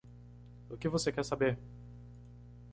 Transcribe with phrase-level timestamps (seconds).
[0.67, 1.59] O que você quer saber?